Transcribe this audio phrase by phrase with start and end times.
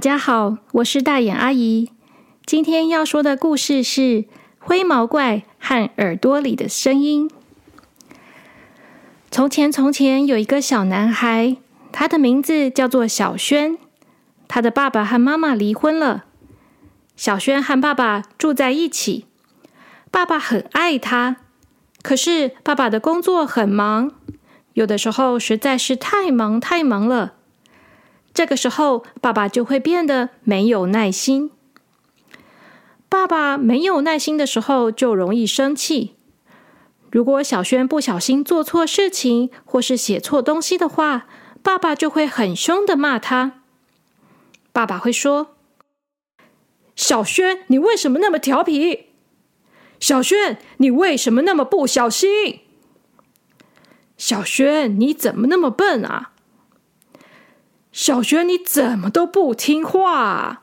[0.00, 1.90] 大家好，我是大眼阿姨。
[2.46, 4.00] 今天要说的故事是
[4.58, 7.28] 《灰毛怪和耳朵里的声音》。
[9.30, 11.58] 从前，从前有一个小男孩，
[11.92, 13.76] 他的名字叫做小轩。
[14.48, 16.24] 他的爸爸和妈妈离婚了，
[17.14, 19.26] 小轩和爸爸住在一起。
[20.10, 21.36] 爸爸很爱他，
[22.00, 24.10] 可是爸爸的工作很忙，
[24.72, 27.34] 有的时候实在是太忙太忙了。
[28.32, 31.50] 这个时候，爸爸就会变得没有耐心。
[33.08, 36.14] 爸爸没有耐心的时候，就容易生气。
[37.10, 41.26] 如果小轩不小心做错事情，或是写错东西的话，
[41.60, 43.62] 爸爸就会很凶的骂他。
[44.72, 45.56] 爸爸会说
[46.94, 49.06] ：“小轩，你为什么那么调皮？
[49.98, 52.60] 小轩，你为什么那么不小心？
[54.16, 56.29] 小轩，你怎么那么笨啊？
[58.00, 60.62] 小轩，你怎么都不听话？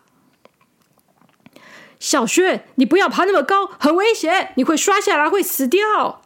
[2.00, 6.24] 小轩，你不要爬那么高，很危险，你会摔下来，会死掉。”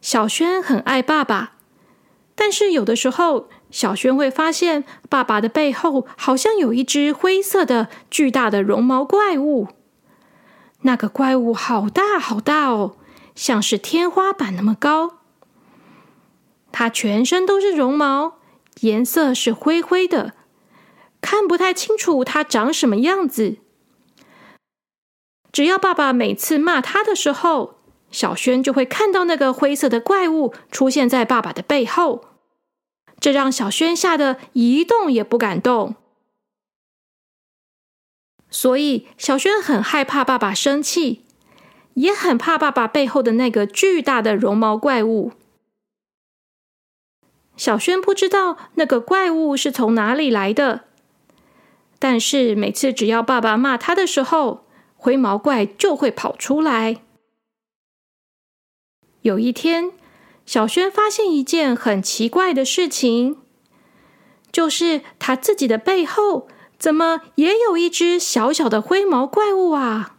[0.00, 1.56] 小轩很爱爸爸，
[2.34, 9.68] 但是有的时候，小轩会发现爸爸的背后好像有一只灰色的巨大的绒毛怪物。
[10.80, 12.96] 那个怪物好大好大哦，
[13.34, 15.18] 像是天花板那么高。
[16.76, 18.38] 它全身都是绒毛，
[18.80, 20.34] 颜色是灰灰的，
[21.20, 23.58] 看不太清楚它长什么样子。
[25.52, 27.76] 只要爸爸每次骂他的时候，
[28.10, 32.24] 小轩就会看到那个灰色的怪物出现在爸爸的背后，
[33.20, 35.94] 这让小轩吓得一动也不敢动。
[38.50, 41.22] 所以，小轩很害怕爸爸生气，
[41.94, 45.30] 也很怕爸爸背后的那个巨大的绒毛怪物。
[47.56, 50.84] 小轩不知道那个怪物是从哪里来的，
[51.98, 54.66] 但是每次只要爸爸骂他的时候，
[54.96, 57.02] 灰毛怪就会跑出来。
[59.22, 59.92] 有一天，
[60.44, 63.38] 小轩发现一件很奇怪的事情，
[64.50, 66.48] 就是他自己的背后
[66.78, 70.16] 怎么也有一只小小的灰毛怪物啊！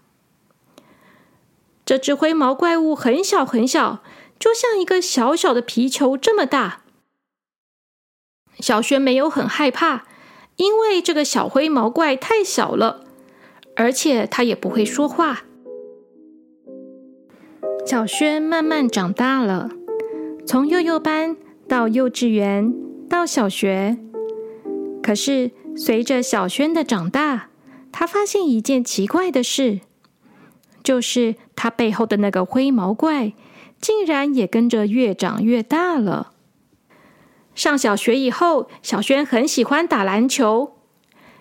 [1.86, 4.02] 这只灰毛怪物很小很小，
[4.40, 6.85] 就像一个小小的皮球这么大。
[8.60, 10.06] 小轩没有很害怕，
[10.56, 13.06] 因为这个小灰毛怪太小了，
[13.76, 15.44] 而且它也不会说话。
[17.86, 19.70] 小轩慢慢长大了，
[20.48, 22.74] 从幼幼班到幼稚园
[23.08, 23.98] 到小学。
[25.04, 27.50] 可是随着小轩的长大，
[27.92, 29.82] 他发现一件奇怪的事，
[30.84, 33.34] 就是他背后的那个灰毛怪
[33.80, 36.32] 竟然也跟着越长越大了。
[37.56, 40.76] 上小学以后，小轩很喜欢打篮球，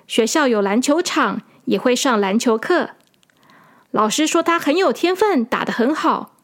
[0.06, 2.90] 学校有篮球场，也会上篮球课。
[3.90, 6.36] 老师说他很有天分，打得很好。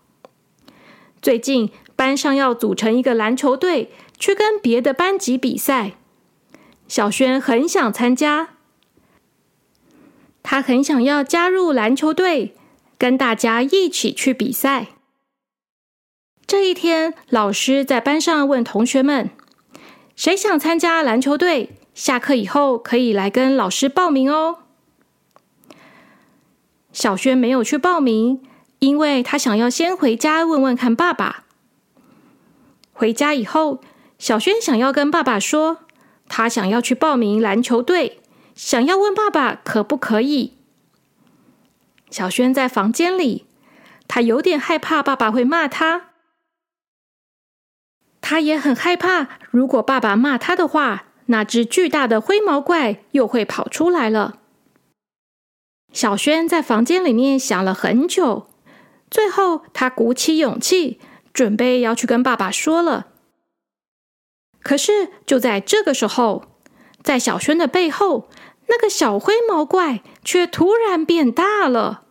[1.23, 5.93] 最近班上要组成一个篮球队，去跟别的班级比赛。
[6.89, 8.51] 小轩很想参加，
[10.43, 12.57] 他很想要加入篮球队，
[12.99, 14.89] 跟大家一起去比赛。
[16.47, 19.31] 这一天，老师在班上问同学们
[20.21, 21.71] ：“谁想参加篮球队？
[21.95, 24.59] 下课以后可以来跟老师报名哦。”
[26.93, 28.43] 小轩没有去报名。
[28.81, 31.45] 因为他想要先回家问问看爸爸。
[32.93, 33.81] 回家以后，
[34.19, 35.79] 小轩想要跟爸爸说，
[36.29, 38.21] 他想要去报名篮球队，
[38.55, 40.53] 想要问爸爸可不可以。
[42.11, 43.47] 小轩在房间里，
[44.07, 46.10] 他有点害怕爸爸会骂他，
[48.31, 54.37] 他也很害怕，如果爸爸骂他的话，那只巨大的灰毛怪又会跑出来了。
[55.93, 58.47] 小轩在房间里面想了很久。
[59.11, 61.01] 最后，他鼓起勇气，
[61.33, 63.09] 准备要去跟爸爸说了。
[64.63, 66.45] 可是，就在这个时候，
[67.03, 68.29] 在小轩的背后，
[68.69, 72.05] 那个小灰毛怪却突然变大了。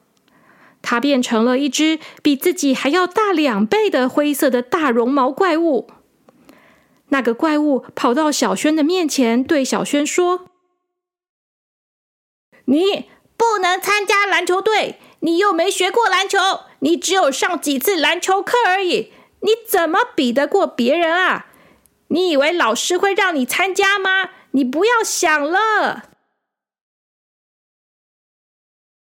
[0.82, 5.90] 它变成了一只比自己还要大两倍的灰色的大绒毛怪物。
[7.10, 10.48] 那个怪物跑到小轩的面前，对小轩说
[12.66, 16.38] ：“你不能参加篮球队，你又没学过篮球。”
[16.82, 19.12] 你只有上几次篮球课而已，
[19.42, 21.48] 你怎么比得过别人啊？
[22.08, 24.30] 你以为老师会让你参加吗？
[24.52, 26.04] 你不要想了。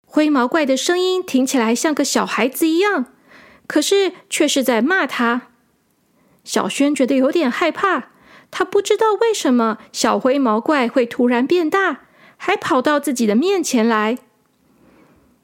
[0.06, 3.12] 灰毛怪的声音听起来像个小孩子一样，
[3.66, 5.53] 可是却是在骂他。
[6.44, 8.10] 小轩觉得有点害怕，
[8.50, 12.02] 他不知道为什么小灰毛怪会突然变大，
[12.36, 14.18] 还跑到自己的面前来。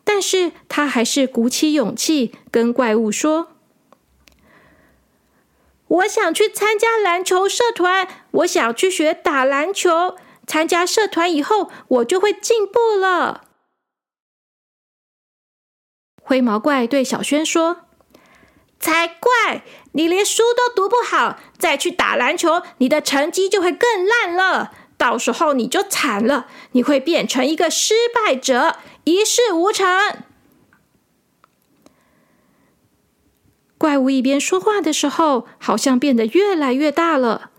[0.04, 3.52] 但是他还是鼓起勇气跟怪物说
[5.88, 10.16] ：“我想去参加篮球社团，我想去学打篮球。
[10.46, 13.44] 参加社团以后，我就会进步了。”
[16.22, 17.82] 灰毛怪对小轩说
[18.80, 19.62] ：“才怪！
[19.92, 24.72] 你连书都读不好，再去打篮球，你的成绩就会更烂了。
[24.96, 29.86] 到时候你就惨了，你会变成一个失败者。”一事无成。
[33.78, 37.50] 怪物一边说话的时候，好像变得越来越大了，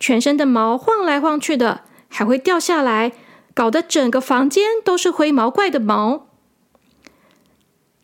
[0.00, 3.12] 全身的毛晃来晃去的，还会掉下来，
[3.54, 6.29] 搞得整个房间都是灰毛怪的毛。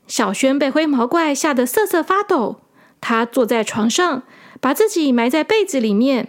[0.07, 2.61] 小轩被灰毛怪吓得瑟瑟发抖，
[3.01, 4.23] 他坐在床上，
[4.61, 6.29] 把自己埋在被子里面，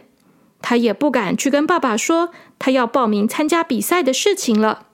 [0.62, 4.88] 他也不敢去跟爸爸说他要报名参加比赛的事情了。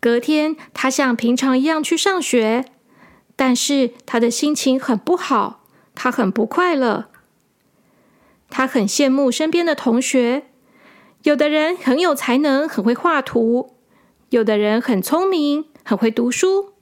[0.00, 2.66] 隔天，他像平常一样去上学，
[3.36, 7.06] 但是他的心情很不好，他很不快乐。
[8.50, 10.44] 他很羡慕身边的同学，
[11.22, 13.74] 有的人很有才能，很会画图；
[14.28, 16.72] 有的人很聪明，很会读书；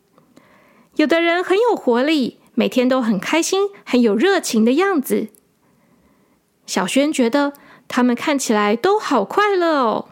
[0.97, 5.29] 有的人很有活力，每天都很开心，很有热情的样子。
[6.67, 7.53] 小轩觉得
[7.89, 10.09] 他们看起来都好快乐哦。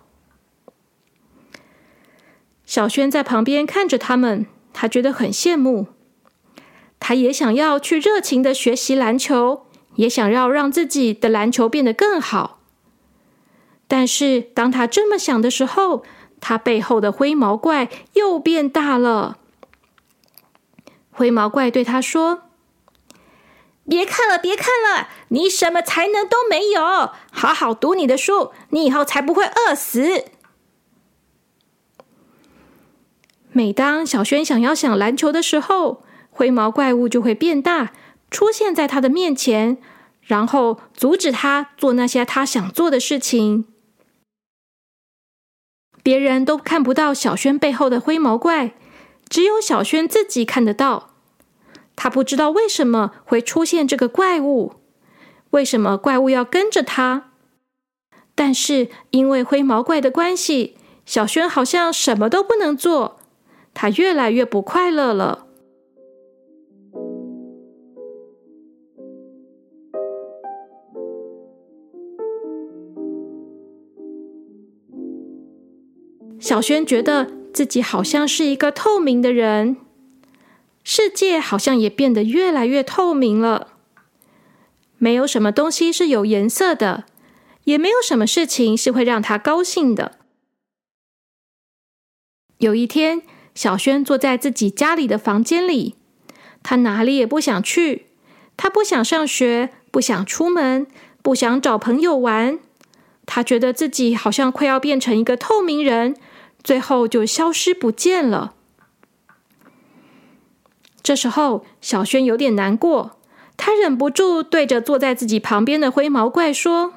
[2.66, 5.86] 小轩在旁边看着他们，他觉得很羡慕。
[6.98, 12.60] 他也想要去热情的学习篮球，也想要让自己的篮球变得更好。
[13.88, 16.04] 但是当他这么想的时候，
[16.40, 19.38] 他背后的灰毛怪又变大了。
[21.10, 22.44] 灰毛怪对他说
[23.86, 30.24] ：“别看了，别看了，你什么才能都没有，好好读你的书，你以后才不会饿死。”
[33.52, 37.92] 每当小轩想要想篮球的时候，灰毛怪物就会变大，
[38.30, 39.78] 出现在他的面前，
[40.22, 43.66] 然后阻止他做那些他想做的事情。
[46.02, 48.74] 别人都看不到小轩背后的灰毛怪，
[49.28, 51.10] 只有小轩自己看得到。
[51.96, 54.74] 他不知道为什么会出现这个怪物，
[55.50, 57.32] 为什么怪物要跟着他。
[58.34, 63.18] 但是因为灰毛怪的关系，小轩好像什么都不能做。
[63.74, 65.46] 他越来越不快乐了。
[76.50, 79.76] 小轩觉得自己好像是一个透明的人，
[80.82, 83.68] 世界好像也变得越来越透明了。
[84.98, 87.04] 没有什么东西是有颜色的，
[87.62, 90.18] 也没有什么事情是会让他高兴的。
[92.58, 93.22] 有一天。
[93.54, 95.94] 小轩坐在自己家里的房间里，
[96.64, 98.06] 他哪里也不想去。
[98.56, 100.88] 他不想上学，不想出门，
[101.22, 102.58] 不想找朋友玩。
[103.24, 106.16] 他觉得自己好像快要变成一个透明人，
[106.62, 108.54] 最后就消失不见了。
[111.02, 113.18] 这时候，小轩有点难过，
[113.56, 116.94] 他忍不住对着坐在自己旁边的灰毛怪说：“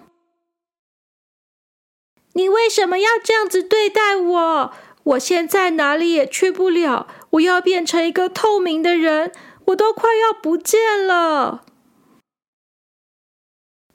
[2.33, 9.33] 你为什么要这样子对待我？”我现在哪里也去不了，我要变成一个透明的人，
[9.65, 11.65] 我都快要不见了。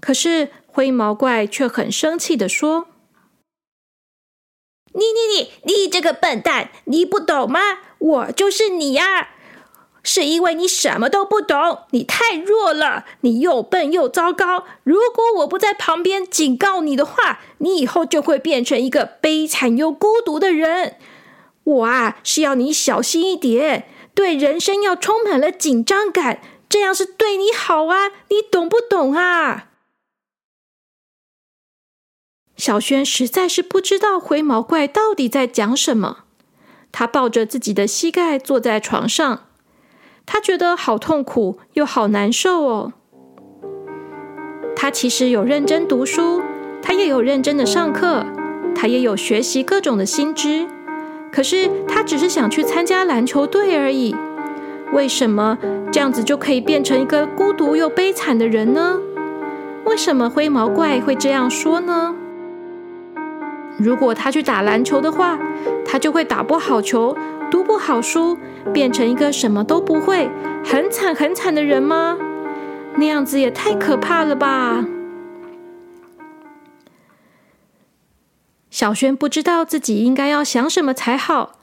[0.00, 2.88] 可是灰毛怪却很生气的说
[4.98, 7.60] ：“你你你你这个笨蛋，你不懂吗？
[7.98, 9.28] 我就是你呀！”
[10.04, 14.64] 是因为你什么都不懂，你太弱了，你又笨又糟糕。
[14.82, 20.96] 如果我不在旁边警告你的话，你以后就会变成一个悲惨又孤独的人。
[21.64, 26.40] 我啊，是要你小心一点，对人生要充满了紧张感，
[26.70, 28.08] 这样是对你好啊。
[28.28, 29.66] 你懂不懂啊？
[32.58, 36.24] 小轩实在是不知道灰毛怪到底在讲什么，
[36.90, 39.44] 他抱着自己的膝盖坐在床上。
[40.26, 42.92] 他觉得好痛苦又好难受哦。
[44.74, 46.42] 他其实有认真读书，
[46.82, 48.26] 他也有认真的上课，
[48.74, 50.66] 他也有学习各种的新知。
[51.30, 54.16] 可是他只是想去参加篮球队而已。
[54.92, 55.56] 为什么
[55.92, 58.98] 这样子就可以变成一个孤独又悲惨的人呢？
[59.84, 62.16] 为什么灰毛怪会这样说呢？
[63.78, 65.38] 如果他去打篮球的话
[65.86, 67.16] 他就会打不好球
[67.50, 68.36] 读不好书
[68.74, 70.28] 变成一个什么都不会
[70.64, 72.18] 很惨很惨的人吗？
[72.96, 74.84] 那样子也太可怕了吧。
[78.70, 81.58] 小轩不知道自己应该要想什么才好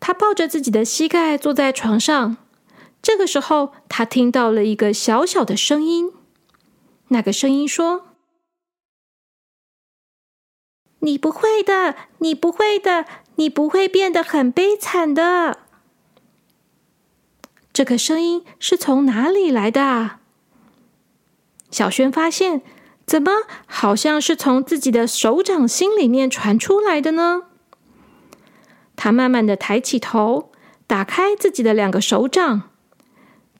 [0.00, 2.38] 他抱着自己的膝盖坐在床上
[3.00, 6.12] 这个时候他听到了一个小小的声音
[7.08, 8.06] 那个声音说
[11.00, 13.04] 你不会的，你不会的，
[13.36, 15.58] 你不会变得很悲惨的。”
[17.72, 20.18] 这个声音是从哪里来的？
[21.70, 22.62] 小轩发现，
[23.06, 23.32] 怎么
[23.66, 27.42] 好像是从自己的手掌心里面传出来的呢？
[28.96, 30.50] 他慢慢的抬起头，
[30.86, 32.62] 打开自己的两个手掌。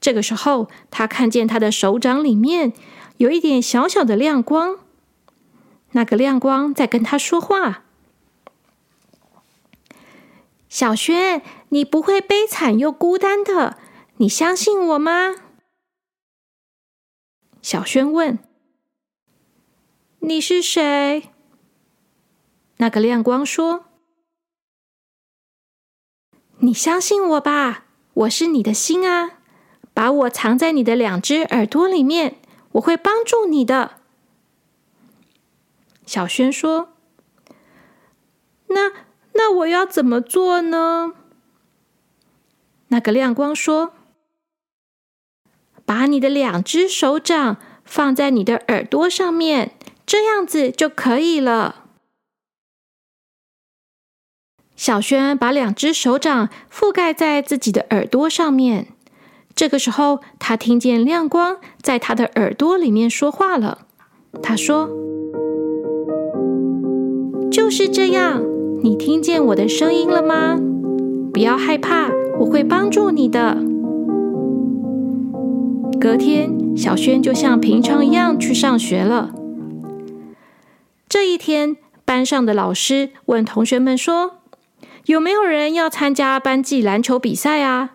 [0.01, 2.73] 这个时候，他看见他的手掌里面
[3.19, 4.77] 有一点小小的亮光，
[5.93, 7.85] 那个亮光在跟他说话
[10.69, 13.77] ：“小轩，你不会悲惨又孤单的，
[14.19, 15.35] 你相信我吗？”
[17.61, 18.39] 小轩问
[20.21, 21.31] ：“你是谁？”
[22.79, 23.87] 那个亮光说
[26.61, 29.41] ：“你相信我吧，我是你的心啊，
[29.93, 32.37] 把我藏在你的两只耳朵里面，
[32.73, 33.99] 我会帮助你的。”
[36.11, 36.89] 小轩说
[38.67, 38.91] ：“那
[39.35, 41.13] 那我要怎么做呢？”
[42.91, 43.93] 那个亮光说。
[45.87, 51.85] 把你的两只手掌放在你的耳朵上面，这样子就可以了。
[54.75, 58.89] 小轩把两只手掌覆盖在自己的耳朵上面。
[59.55, 63.87] 这个时候，他听见亮光在他的耳朵里面说话了。
[64.43, 64.89] 他说
[67.51, 68.43] ：“就是这样，
[68.81, 70.57] 你听见我的声音了吗？
[71.33, 73.59] 不要害怕，我会帮助你的。”
[76.01, 79.35] 隔天，小轩就像平常一样去上学了。
[81.09, 84.37] 这一天，班上的老师问同学们说
[85.07, 87.91] ：“有没有人要参加班级篮球比赛啊？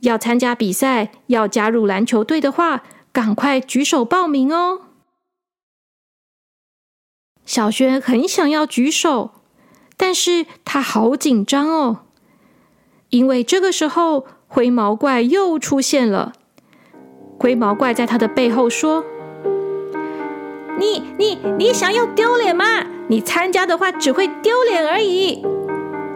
[0.00, 4.80] 要参加比赛，要加入篮球队的话，赶快举手报名哦！”
[7.44, 9.30] 小轩很想要举手，
[9.96, 11.98] 但是他好紧张哦，
[13.10, 16.32] 因为这个时候灰毛怪又出现了。
[17.38, 19.04] 灰毛怪在他的背后说
[20.78, 22.64] ：“你、你、你想要丢脸吗？
[23.08, 25.44] 你参加的话只会丢脸而已。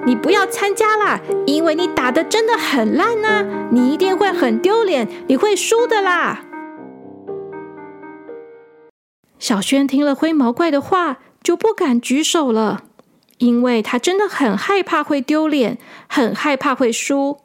[0.06, 6.44] 你不要参加啦，因为你打的真的很烂呐，你一定会很丢脸，你会输的啦。”
[9.46, 12.82] 小轩听了灰毛怪的话，就不敢举手了，
[13.38, 17.38] 因为他真的很害怕会丢脸，很害怕会输。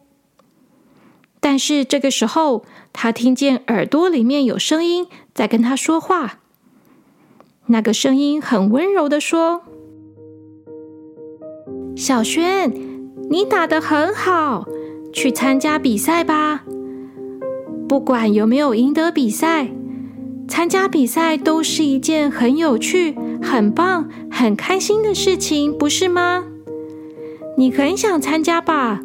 [1.40, 5.06] 但是这个时候，他听见耳朵里面有声音
[5.36, 6.40] 在跟他说话。
[7.68, 9.62] 那个声音很温柔的说
[11.96, 12.74] ：“小轩，
[13.30, 14.66] 你打的很好，
[15.14, 16.64] 去参加比赛吧。
[17.88, 19.70] 不管有没有赢得比赛，
[20.52, 26.44] 参加比赛都是一件很有趣、很棒、很开心的事情，不是吗？
[27.58, 29.00] 你很想参加吧？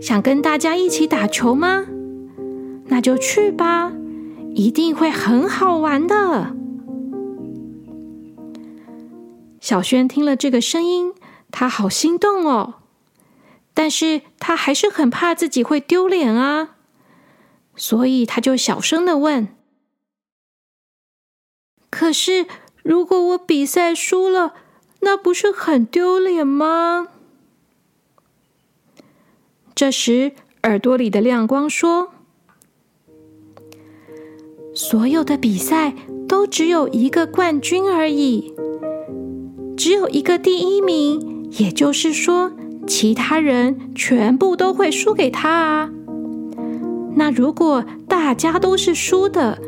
[0.00, 1.86] 想跟大家一起打球吗？”
[2.86, 3.92] 那就去吧，
[4.54, 6.54] 一定会很好玩的。
[9.58, 11.12] 小轩听了这个声音，
[11.50, 12.74] 他好心动哦，
[13.74, 16.76] 但是他还是很怕自己会丢脸啊，
[17.74, 19.48] 所以他就小声的问
[21.92, 22.46] ：“可是，
[22.82, 24.54] 如果我比赛输了，
[25.00, 27.08] 那不是很丢脸吗？”
[29.76, 30.32] 这时，
[30.62, 32.08] 耳朵里的亮光说。
[34.74, 35.94] 所有的比赛
[36.26, 38.54] 都只有一个冠军而已，
[39.76, 42.52] 只有一个第一名，也就是说，
[42.86, 45.90] 其他人全部都会输给他啊。
[47.16, 49.60] 那如果大家都是输的，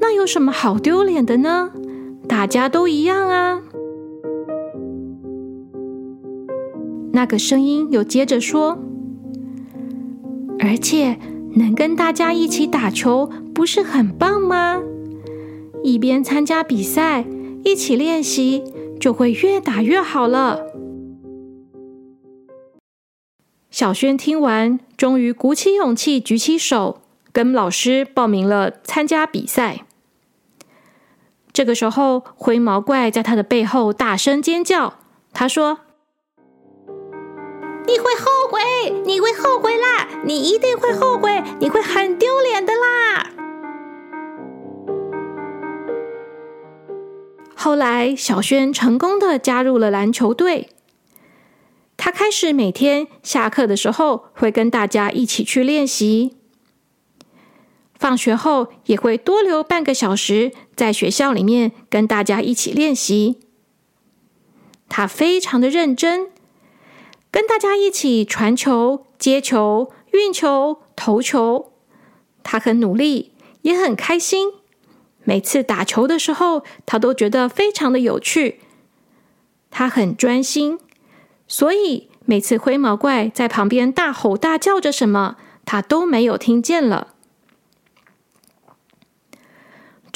[0.00, 1.70] 那有什么好丢脸的呢？
[2.28, 3.62] 大家都一样啊。
[7.12, 8.78] 那个声音又接着说，
[10.60, 11.18] 而且。
[11.54, 14.80] 能跟大家一起打球，不是很棒吗？
[15.82, 17.24] 一边参加比赛，
[17.64, 18.62] 一起练习，
[19.00, 20.60] 就会越打越好了。
[23.70, 27.00] 小轩听完，终于鼓起勇气，举起手，
[27.32, 29.86] 跟老师报名了参加比赛。
[31.58, 34.94] 这个时候，灰毛怪在他的背后大声尖叫，
[35.32, 35.80] 他说。
[37.84, 40.06] 你会后悔，你会后悔啦！
[40.24, 43.26] 你一定会后悔，你会很丢脸的啦！
[47.56, 50.68] 后来，小轩成功的加入了篮球队。
[51.96, 56.37] 他开始每天下课的时候会跟大家一起去练习，
[57.98, 63.40] 放学后也会多留半个小时在学校里面跟大家一起练习。
[64.88, 66.28] 他非常的认真，
[67.30, 71.72] 跟大家一起传球、接球、运球、投球。
[72.42, 74.52] 他很努力，也很开心。
[75.24, 78.60] 每次打球的时候，他都觉得非常的有趣。
[79.70, 80.78] 他很专心。
[81.46, 85.36] 所以每次灰毛怪在旁边大吼大叫着什么，
[85.66, 87.14] 他都没有听见了。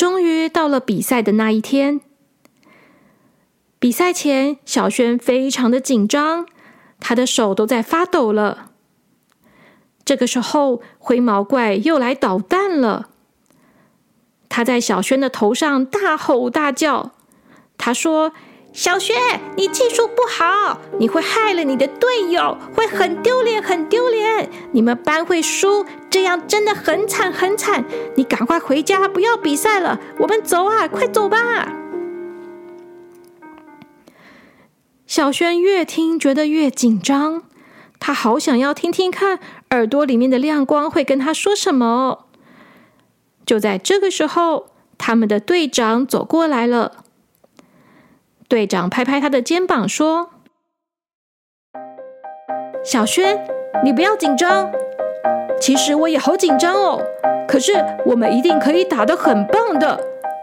[0.02, 2.00] 终于到了比赛的那一天，
[3.78, 6.44] 比赛前，小轩非常的紧张，
[6.98, 8.72] 他的手都在发抖了。
[10.04, 13.10] 这个时候，灰毛怪又来捣蛋了。
[14.48, 17.12] 他在小轩的头上大吼大叫，
[17.78, 18.32] 他说。
[18.74, 19.14] 小轩，
[19.54, 24.48] 你技术不好，你会害了你的队友，会很丢脸，很丢脸。
[24.72, 27.86] 你们班会输，这样真的很惨，很惨。
[28.16, 29.98] 你赶快回家，不要比赛了。
[30.18, 31.72] 我们走啊，快走吧。
[35.06, 37.44] 小轩越听觉得越紧张，
[37.98, 39.40] 他好想要听听看
[39.70, 42.26] 耳朵里面的亮光会跟他说什么。
[43.46, 44.66] 就在这个时候，
[44.98, 47.04] 他们的队长走过来了。
[48.48, 50.28] 队长拍拍他的肩膀说
[52.84, 53.42] ：“小轩，
[53.82, 54.70] 你不要紧张。
[55.62, 57.00] 其实我也好紧张哦。
[57.46, 57.72] 可是
[58.04, 59.96] 我们一定可以打得很棒的。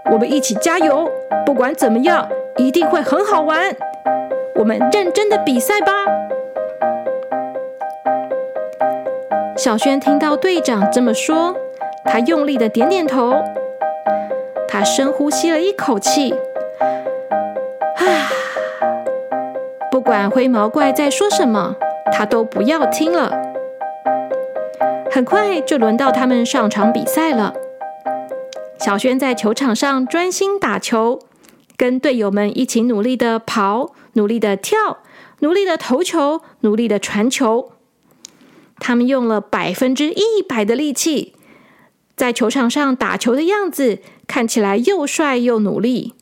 [0.10, 1.12] 我们一起加油！
[1.46, 3.76] 不管怎么样，一定会很好玩。
[4.56, 5.92] 我们认真的比赛吧。”
[9.58, 11.54] 小轩听到队长这么说，
[12.06, 13.34] 他用力的点点头。
[14.70, 16.34] 他深呼吸了一口气。
[17.98, 18.32] 啊
[19.92, 21.76] 不管灰毛怪在说什么，
[22.14, 23.39] 他都不要听了。
[25.20, 27.54] 很快就轮到他们上场比赛了。
[28.80, 31.20] 小轩在球场上专心打球，
[31.76, 35.00] 跟队友们一起努力的跑，努力的跳，
[35.40, 37.74] 努力的投球，努力的传球。
[38.78, 41.36] 他们用了百分之一百的力气，
[42.16, 46.14] 在球场上打球的样子看起来又帅又努力。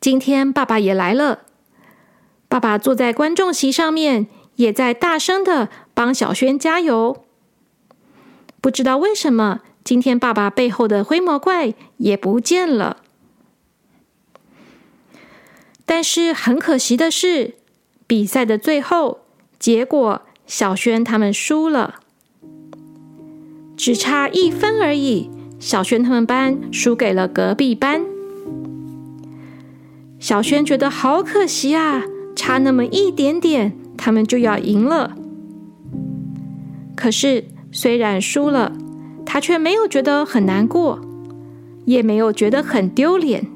[0.00, 1.40] 今天爸爸也来了，
[2.48, 7.24] 爸爸坐在观众席上面，也在大声的帮小轩加油。
[8.60, 12.98] 不知道为什么，今天爸爸背后的灰魔怪也不见了。
[15.86, 17.54] 但是很可惜的是，
[18.06, 19.20] 比赛的最后
[19.58, 21.96] 结果，小轩他们输了，
[23.76, 25.30] 只差一分而已。
[25.60, 28.04] 小轩他们班输给了隔壁班。
[30.18, 32.02] 小轩觉得好可惜啊，
[32.34, 35.14] 差那么一点点，他们就要赢了。
[36.96, 38.72] 可是虽然输了，
[39.26, 41.00] 他却没有觉得很难过，
[41.84, 43.46] 也没有觉得很丢脸。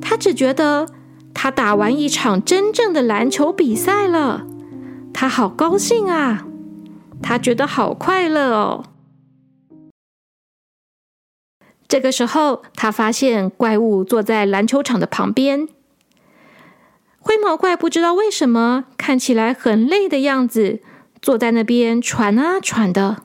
[0.00, 0.86] 他只觉得
[1.34, 4.46] 他打完一场真正的篮球比赛了，
[5.12, 6.46] 他好高兴啊，
[7.22, 8.84] 他觉得好快乐哦。
[11.88, 15.68] 这个时候，他发现怪物坐在篮球场的旁边。
[17.18, 20.80] 灰毛怪不知道为什么看起来很累的样子，
[21.22, 23.24] 坐在那边喘啊喘的。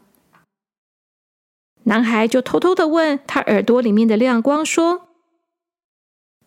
[1.83, 5.09] 男孩就偷偷的问他耳朵里面的亮光说：“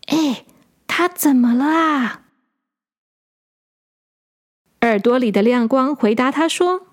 [0.06, 0.46] 哎，
[0.86, 2.26] 他怎么了啊？”
[4.82, 6.86] 耳朵里的亮光回答他说。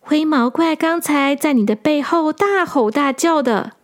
[0.00, 3.76] 灰毛怪刚才在你的背后大吼大叫的，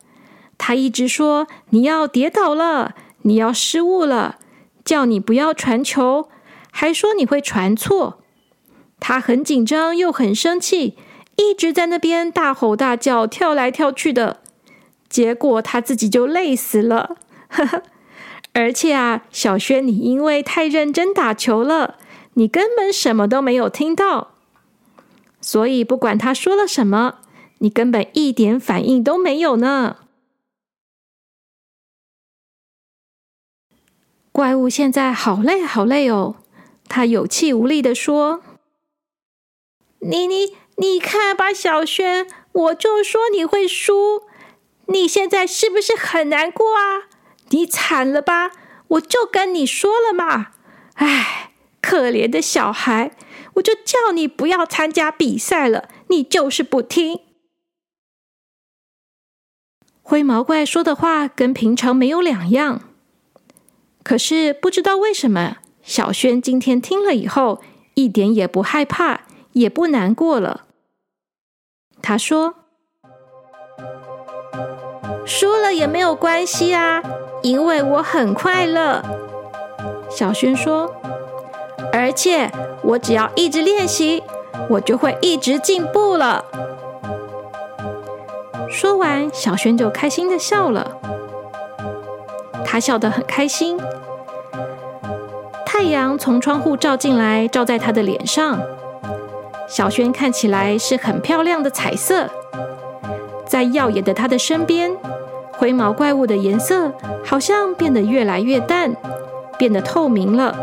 [0.59, 4.39] 他一直说你要跌倒了，你要失误了，
[4.85, 6.29] 叫你不要传球，
[6.79, 8.19] 还说你会传错。
[9.01, 10.95] 他很紧张又很生气，
[11.37, 14.43] 一直在那边大吼大叫，跳来跳去的。
[15.09, 17.17] 结果他自己就累死了。
[18.53, 21.97] 而且啊，小轩，你因为太认真打球了，
[22.35, 24.35] 你根本什么都没有听到。
[25.41, 27.21] 所以，不管他说了什么，
[27.59, 29.97] 你根本一点反应都没有呢。
[34.31, 36.37] 怪物现在好累，好累哦！
[36.89, 38.43] 他有气无力的说
[40.01, 44.23] ：“你、你、你看吧，小轩，我就说你会输，
[44.87, 47.09] 你现在是不是很难过啊？
[47.51, 48.53] 你惨了吧？
[48.89, 50.53] 我就跟你说了嘛！
[50.95, 53.17] 哎，可怜的小孩。”
[53.57, 57.21] 我就叫你不要参加比赛了，你就是不听。
[60.03, 62.83] 灰毛怪说的话跟平常没有两样。
[64.03, 67.61] 可是不知道为什么，小轩今天听了以后，
[67.95, 69.21] 一点也不害怕，
[69.53, 70.63] 也不难过了。
[72.03, 72.57] 他说
[75.25, 77.01] ：“输了也没有关系啊，
[77.41, 79.01] 因为我很快乐。”
[80.11, 80.93] 小轩说
[81.95, 82.51] ：“而且
[82.83, 84.25] 我只要一直练习，
[84.69, 86.45] 我就会一直进步了。”
[88.69, 90.99] 说完，小轩就开心的笑了。
[92.65, 93.79] 他笑得很开心。
[95.79, 98.59] 太阳从窗户照进来，照在他的脸上。
[99.69, 102.27] 小轩看起来是很漂亮的彩色。
[103.45, 104.97] 在耀眼的他的身边，
[105.53, 106.91] 灰毛怪物的颜色
[107.23, 108.97] 好像变得越来越淡，
[109.59, 110.57] 变得透明了。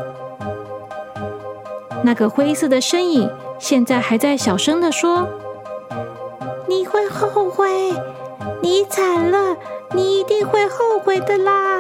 [2.02, 5.28] 那个灰色的身影现在还在小声的说
[6.68, 7.94] ：“你会后悔，
[8.64, 9.56] 你惨了，
[9.92, 11.73] 你一定会后悔的啦。”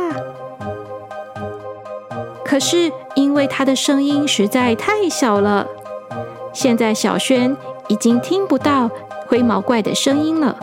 [2.53, 5.67] 可是因为他的声音实在太小了，
[6.53, 8.91] 现在小轩已经听不到
[9.25, 10.55] 灰毛怪的声音了。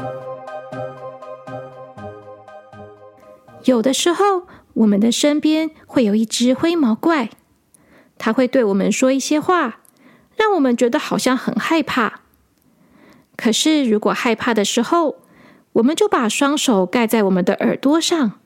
[3.64, 7.31] 有的时候，我们的身边会有一只灰毛怪，
[8.16, 9.81] 它会对我们说一些话，
[10.37, 12.20] 让我们觉得好像很害怕。
[13.37, 15.16] 可是，如果害怕的时候，
[15.72, 18.38] 我们就把双手盖在我们的耳朵上，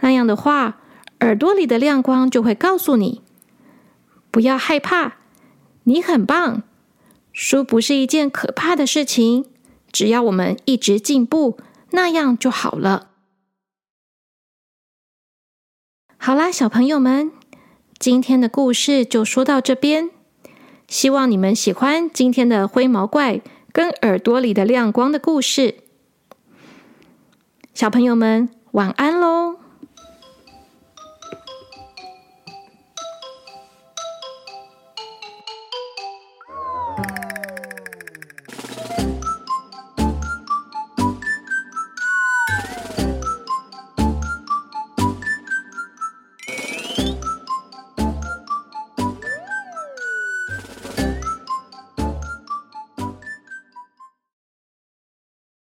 [0.00, 0.80] 那样的话，
[1.22, 3.22] 耳朵里的亮光就会告诉你：
[4.32, 5.18] 不要害怕，
[5.84, 6.64] 你很棒，
[7.32, 9.46] 书不是一件可怕的事情，
[9.92, 11.58] 只要我们一直进步，
[11.90, 13.10] 那样就好了。
[16.16, 17.30] 好啦，小朋友们，
[18.00, 20.10] 今天的故事就说到这边。
[20.88, 23.40] 希望你们喜欢今天的灰毛怪
[23.72, 25.76] 跟耳朵里的亮光的故事。
[27.72, 29.61] 小朋友们，晚安喽！